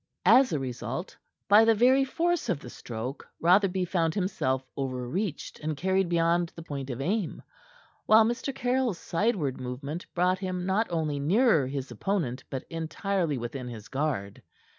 As 0.25 0.51
a 0.51 0.57
result, 0.57 1.15
by 1.47 1.63
the 1.63 1.75
very 1.75 2.03
force 2.03 2.49
of 2.49 2.59
the 2.59 2.71
stroke, 2.71 3.27
Rotherby 3.39 3.85
found 3.85 4.15
himself 4.15 4.65
over 4.75 5.07
reached 5.07 5.59
and 5.59 5.77
carried 5.77 6.09
beyond 6.09 6.51
his 6.55 6.65
point 6.65 6.89
of 6.89 6.99
aim; 7.01 7.43
while 8.07 8.25
Mr. 8.25 8.51
Caryll's 8.51 8.97
sideward 8.97 9.61
movement 9.61 10.07
brought 10.15 10.39
him 10.39 10.65
not 10.65 10.87
only 10.89 11.19
nearer 11.19 11.67
his 11.67 11.91
opponent, 11.91 12.43
but 12.49 12.65
entirely 12.71 13.37
within 13.37 13.67
his 13.67 13.89
guard. 13.89 14.41